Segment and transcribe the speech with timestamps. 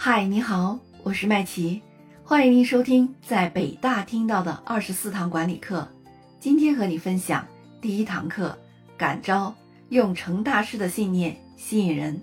[0.00, 1.82] 嗨，你好，我是麦琪，
[2.22, 5.88] 欢迎您收听在北大听到的二十四堂管理课。
[6.38, 7.44] 今天和你分享
[7.80, 8.56] 第一堂课：
[8.96, 9.52] 感召，
[9.88, 12.22] 用成大事的信念吸引人。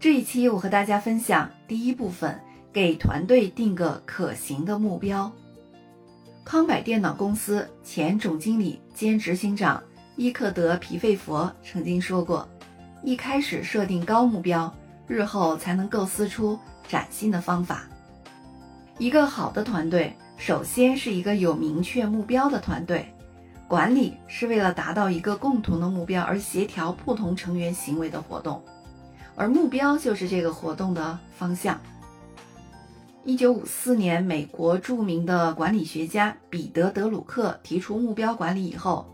[0.00, 2.36] 这一期我和大家分享第一部分，
[2.72, 5.30] 给团队定个可行的目标。
[6.44, 9.80] 康柏电脑公司前总经理兼执行长
[10.16, 12.48] 伊克德皮费佛曾经说过
[13.04, 14.70] ：“一开始设定高目标。”
[15.06, 17.84] 日后才能构思出崭新的方法。
[18.98, 23.06] 一个好的团队，首先是一个有明确目标的团队。
[23.66, 28.62] 管理是为了达到一个共同的目标而协调不同成员行为的活动，
[29.34, 31.80] 而目标就是这个活动的方向。
[33.24, 39.06] 一九五四年，美国著名的管理学家彼得·德鲁克提出目标管理以后，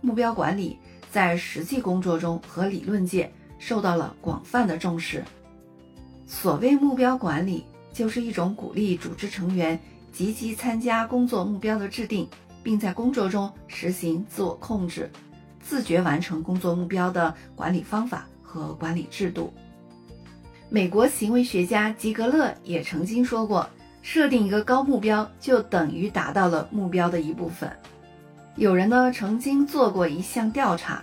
[0.00, 0.78] 目标管理
[1.10, 3.32] 在实际工作中和理论界。
[3.60, 5.22] 受到了广泛的重视。
[6.26, 9.78] 所谓目标管理，就是一种鼓励组织成员
[10.12, 12.28] 积极参加工作目标的制定，
[12.62, 15.08] 并在工作中实行自我控制、
[15.62, 19.52] 自觉完成工作目标的管理方法和管理制度。
[20.68, 23.68] 美国行为学家吉格勒也曾经说过
[24.02, 27.70] ：“设定一个高目标，就等于达到了目标的一部分。”
[28.54, 31.02] 有人呢曾经做过一项调查。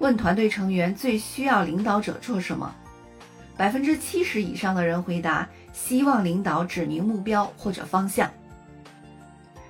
[0.00, 2.74] 问团队成员最需要领导者做什么？
[3.56, 8.30] 百分之七十以上的人回答希望领导指明目标或者方向。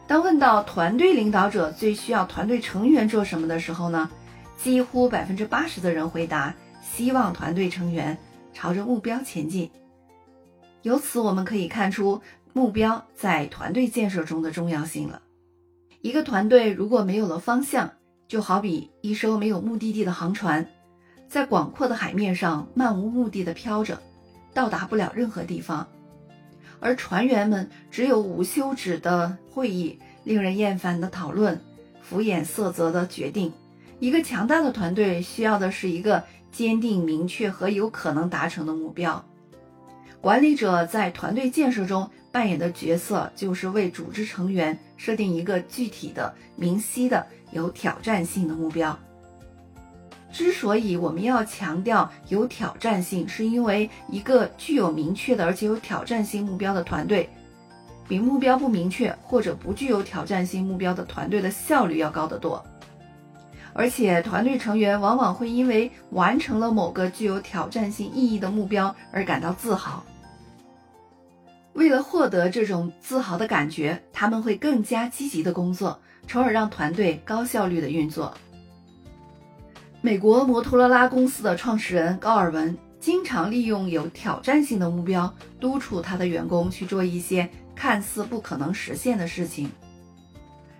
[0.06, 4.08] 当问到团队领导者最需要团队成员做什么的时候呢？
[4.56, 8.16] 几乎百分之八十的人回答希望团队成员
[8.52, 9.70] 朝着目标前进。
[10.82, 12.20] 由此我们可以看出
[12.52, 15.22] 目标在团队建设中的重要性了。
[16.02, 17.90] 一个团队如果没有了方向，
[18.30, 20.64] 就好比一艘没有目的地的航船，
[21.28, 24.00] 在广阔的海面上漫无目的的飘着，
[24.54, 25.88] 到达不了任何地方。
[26.78, 31.60] 而船员们只有无休止的会议、令人厌烦的讨论、
[32.00, 33.52] 敷衍塞责的决定。
[33.98, 39.24] 一个强大的团队需要的是一个坚定、明确和有可能达成的目标。
[40.20, 47.26] 管理者在团队建设中扮演的角色，就是为组织成员设定一个具体的、明晰的。
[47.52, 48.96] 有挑战性的目标。
[50.30, 57.28] 之所以我们要强调有挑战性，是因为一个具有明确的而且有挑战性目标的团队，
[58.06, 62.64] 比目标不明确或者不具有挑战性目标的团队的效率要高得多。
[63.72, 70.04] 而且，团队成员往往会因为完成了某个具有挑战性意义的目标而感到自豪。
[71.74, 75.98] 为了获得这种自豪的感觉，他们会更加积极的工作。
[76.28, 78.32] 从而让团队高效率的运作。
[80.00, 89.68] 美国摩托罗拉公司的创始人高尔文经常利用有挑战性的目标，督促他的员工去做一些看似不可能实现的事情。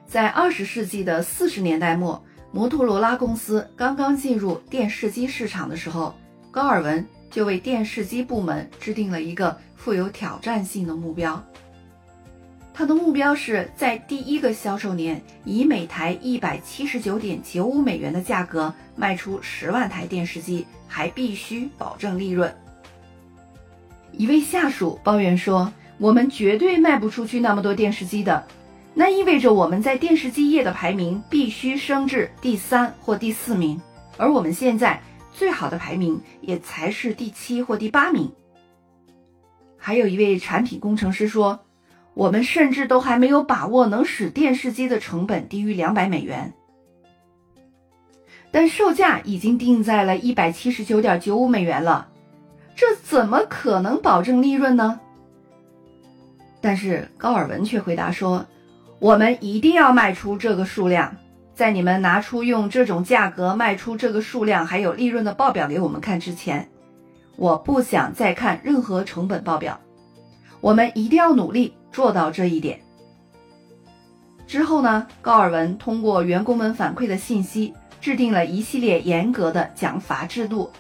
[0.07, 2.23] 在二十世纪的四十年代末，
[2.53, 6.15] 摩托罗拉公司刚刚进入电视机市场的时候，
[6.53, 11.43] 高尔文就为电视机部门制定了一个富有挑战性的目标。
[12.73, 22.51] 他的目标是在第一个销售年，以每台一百七十九点九五美元的价格卖出十万台电视机，还必须保证利润。
[24.13, 28.43] 一位下属抱怨说：“我们绝对卖不出去那么多电视机的，
[28.95, 33.79] 那意味着我们在电视机业的排名必须升至第三或第四名，
[34.17, 35.01] 而我们现在
[35.33, 38.33] 最好的排名也才是第七或第八名。”
[39.77, 41.61] 还有一位产品工程师说。
[42.13, 46.53] 我们甚至都还没有把握能使电视机的成本低于两百美元，
[48.51, 52.09] 但售价已经定在了一百七十九点九五美元了，
[52.75, 55.01] 这怎么可能保证利润呢？
[56.61, 58.45] 但是高尔文却回答说
[58.99, 61.17] ：“我们一定要卖出这个数量，
[61.61, 66.67] 在你们拿出用这种价格卖出这个数量还有利润的报表给我们看之前，
[67.37, 69.79] 我不想再看任何成本报表。
[70.63, 72.81] 我们一定要努力。”做到这一点
[74.47, 80.71] 之后呢，高尔文通过员工们反馈的信息，制定了一系列严格的奖罚制度，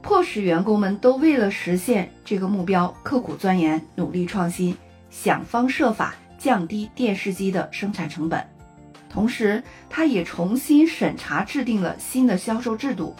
[0.00, 4.74] 迫使员工们都为了实现这个目标刻苦钻研、努力创新，
[5.10, 8.42] 想方设法降低电视机的生产成本。
[9.12, 13.14] 同时，他也重新审查制定了新的销售制度，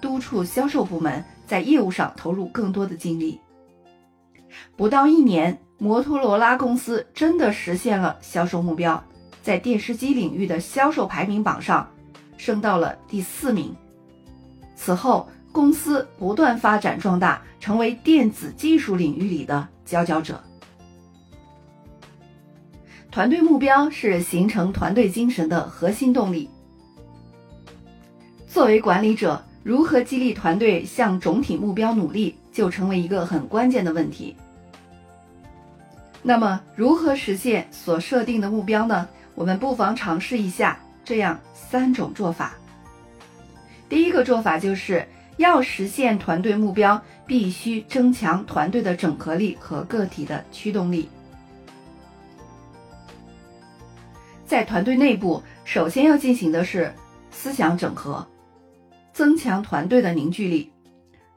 [0.00, 3.40] 督促销售部门在业务上投入更多的精力。
[4.76, 5.58] 不到一年。
[5.80, 9.00] 摩托罗拉公司真的实现了销售目标，
[9.44, 11.88] 在电视机领域的销售排名榜上
[12.36, 13.72] 升到了第四名。
[14.74, 20.42] 此后，公司不断发展壮大，成为电子技术领域里的佼佼者。
[23.10, 26.48] 团队目标是形成团队精神的核心动力。
[28.46, 34.36] 作为管理者，如何激励团队向总体目标努力，就成为一个很关键的问题。
[36.22, 39.08] 那么，如何实现所设定的目标呢？
[39.34, 42.54] 我们不妨尝试一下这样三种做法。
[43.88, 45.06] 第一个做法就是
[45.38, 51.08] 要实现团队目标，必须增强团队的整合力和个体的驱动力。
[54.48, 56.90] 在团队内部，首先要进行的是
[57.30, 58.26] 思想整合，
[59.12, 60.72] 增强团队的凝聚力。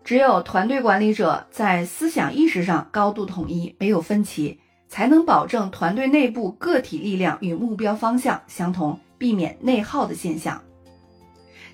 [0.01, 10.61] 只有团队管理者在思想意识上高度统一，没有分歧，才能保证团队内部个体力量与目标方向相同，避免内耗的现象。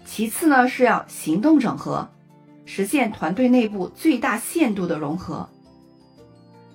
[0.06, 2.10] 其次呢，是要行动整合，
[2.66, 5.48] 实现团队内部最大限度的融合。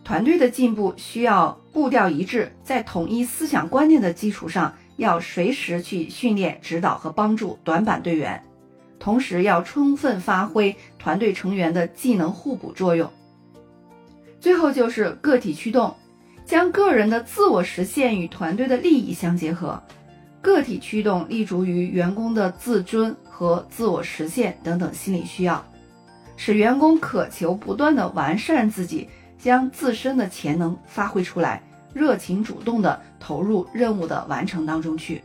[0.04, 8.42] 团队的进步需要步调一致，在统一思想观念的基础上，要随时去训练、指导和帮助短板队员，
[8.98, 13.08] 同时要充分发挥团队成员的技能互补作用。
[14.40, 15.94] 最后就是个体驱动，
[16.44, 19.80] 将个人的自我实现与团队的利益相结合。
[20.40, 25.64] 个体驱动立足于员工的自尊和自我实现等等心理需要，
[26.36, 29.08] 使员工渴求不断的完善自己。
[29.42, 31.60] 将自身的潜能发挥出来，
[31.92, 35.20] 热情主动地投入任务的完成当中去。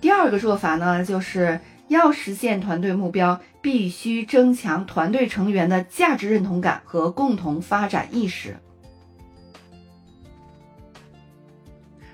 [0.00, 8.56] 第二个做法呢，就是要实现团队目标，必须增强团队成员的价值认同感和共同发展意识。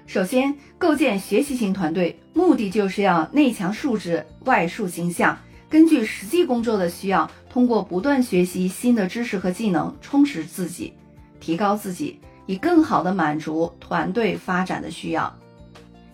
[0.06, 5.38] 首先，构建学习型团队，目的就是要内强素质，外树形象。
[5.68, 10.94] 根据实际工作的需要，通过不断学习新的知识和技能，充实自己，
[11.40, 15.36] 提高自己，以更好的满足团队发展的需要。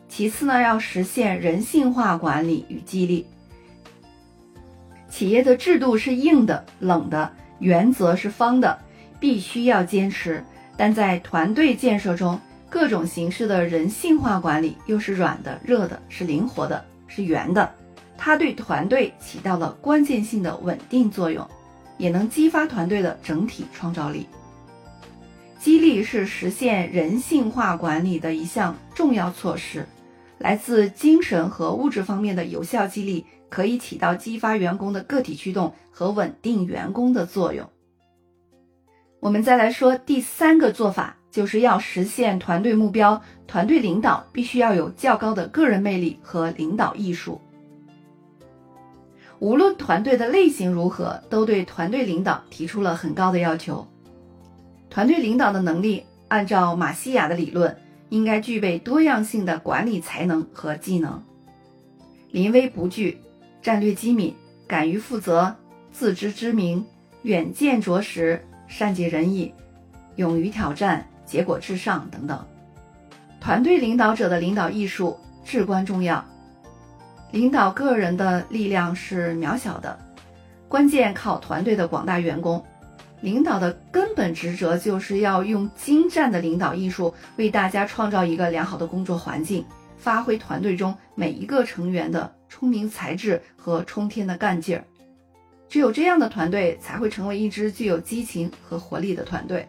[0.08, 3.26] 其次呢，要实现人性化管理与激励。
[5.10, 8.78] 企业的制度是硬的、冷的，原则是方的，
[9.20, 10.42] 必须要坚持。
[10.76, 12.40] 但在团队建设中，
[12.70, 17.70] 各种形式的人性化管理又是软的、热的，是灵活的，是圆的。
[18.26, 21.48] 它对团队起到了关键性的稳定作用，
[21.96, 24.26] 也能激发团队的整体创造力。
[25.60, 29.86] 激励是实现人性化管理的一项重要措施，
[30.38, 37.64] 来自精神和物质方面的有效激励，可以起到激发员工的个体驱动和稳定员工的作用。
[39.20, 47.40] 我们再来说第三个做法，就是要实现团队目标，团队领导必须要有较高的个人魅力和领导艺术。
[49.38, 53.86] 无论团队的类型如何，都对团队领导提出了很高的要求。
[54.88, 57.76] 团队领导的能力，按照马西亚的理论，
[58.08, 61.22] 应该具备多样性的管理才能和技能：
[62.30, 63.20] 临危不惧、
[63.60, 64.34] 战略机敏、
[64.66, 65.54] 敢于负责、
[65.92, 66.84] 自知之明、
[67.22, 69.52] 远见卓识、善解人意、
[70.16, 72.42] 勇于挑战、结果至上等等。
[73.38, 76.24] 团队领导者的领导艺术至关重要。
[77.36, 79.98] 领导个人的力量是渺小的，
[80.70, 82.64] 关键靠团队的广大员工。
[83.20, 89.62] 领导的根本职责就是要用精湛的领导艺术，为大家创造一个良好的工作环境，
[89.98, 94.82] 发挥团队中每一个成员的聪明才智和冲天的干劲儿。
[95.68, 99.68] 只有这样的团队，才会成为一支具有激情和活力的团队。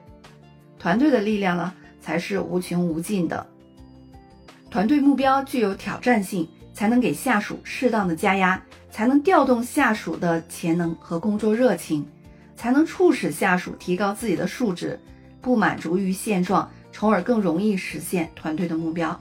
[0.79, 3.45] 团队的力量呢，才是无穷无尽的。
[4.71, 6.47] 团队目标具有挑战性。
[6.77, 12.05] 才能给下属适当的加压，才能调动下属的潜能和工作热情，
[12.55, 14.99] 才能促使下属提高自己的素质，
[15.41, 19.19] 不满足于现状，从而更容易实现团队的目标。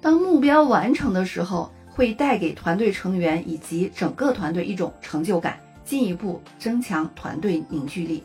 [0.00, 8.24] 当目标完成的时候，会带给团队成员以及整个团队一种成就感，进一步增强团队凝聚力。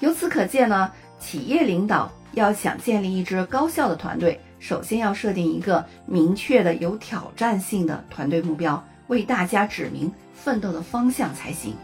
[0.00, 4.38] 由此可见呢，企业领导要想建立一支高效的团队。
[4.66, 11.74] 首先要设定一个明确的、有挑战性的团队目标，为大家指明奋斗的方向才行。